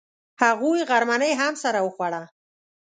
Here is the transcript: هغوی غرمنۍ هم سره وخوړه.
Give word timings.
هغوی 0.41 0.79
غرمنۍ 0.89 1.33
هم 1.41 1.53
سره 1.63 1.79
وخوړه. 1.81 2.23